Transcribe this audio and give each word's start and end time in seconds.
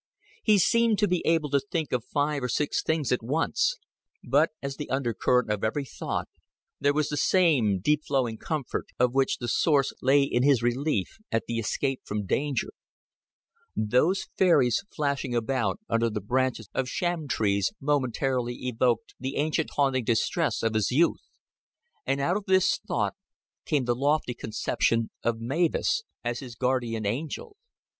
He 0.41 0.57
seemed 0.57 0.97
to 0.97 1.07
be 1.07 1.21
able 1.27 1.51
to 1.51 1.59
think 1.59 1.91
of 1.91 2.03
five 2.03 2.41
or 2.41 2.49
six 2.49 2.81
things 2.81 3.11
at 3.11 3.21
once; 3.21 3.77
but, 4.23 4.49
as 4.59 4.77
the 4.77 4.89
undercurrent 4.89 5.51
of 5.51 5.63
every 5.63 5.85
thought, 5.85 6.27
there 6.79 6.91
was 6.95 7.09
the 7.09 7.17
same 7.17 7.79
deep 7.79 8.01
flowing 8.07 8.39
comfort, 8.39 8.87
of 8.97 9.13
which 9.13 9.37
the 9.37 9.47
source 9.47 9.93
lay 10.01 10.23
in 10.23 10.41
his 10.41 10.63
relief 10.63 11.17
at 11.31 11.43
the 11.45 11.59
escape 11.59 12.01
from 12.03 12.25
danger. 12.25 12.69
Those 13.75 14.25
fairies 14.39 14.83
flashing 14.95 15.35
about 15.35 15.79
under 15.87 16.09
the 16.09 16.19
branches 16.19 16.67
of 16.73 16.89
sham 16.89 17.27
trees 17.27 17.71
momentarily 17.79 18.55
evoked 18.55 19.13
the 19.19 19.35
ancient 19.35 19.69
haunting 19.75 20.05
distress 20.05 20.63
of 20.63 20.73
his 20.73 20.89
youth, 20.89 21.21
and 22.07 22.19
out 22.19 22.37
of 22.37 22.45
this 22.47 22.79
thought 22.87 23.13
came 23.67 23.85
the 23.85 23.93
lofty 23.93 24.33
conception 24.33 25.11
of 25.21 25.39
Mavis 25.39 26.01
as 26.23 26.39
his 26.39 26.55
guardian 26.55 27.05
angel. 27.05 27.55